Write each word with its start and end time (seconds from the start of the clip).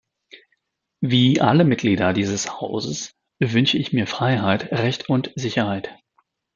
Wie 1.01 1.41
alle 1.41 1.63
Mitglieder 1.63 2.11
dieses 2.11 2.59
Hauses 2.59 3.13
wünsche 3.39 3.77
ich 3.77 3.93
mir 3.93 4.07
Freiheit, 4.07 4.71
Recht 4.71 5.09
und 5.11 5.31
Sicherheit. 5.35 5.93